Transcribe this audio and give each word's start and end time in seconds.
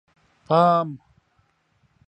_پام!!! 0.47 0.89